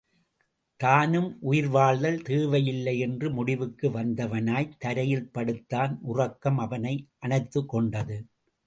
தானும் 0.75 1.37
உயிர் 1.41 1.67
வாழ்தல் 1.67 2.21
தேவையில்லை 2.21 2.99
என்று 2.99 3.31
முடிவுக்கு 3.31 3.89
வந்தவனாய்த் 3.89 4.77
தரையில் 4.77 5.29
படுத்தான் 5.33 5.97
உறக்கம் 6.01 6.57
அவனை 6.57 7.07
அனைத்துக் 7.19 7.69
கொண்டது. 7.69 8.25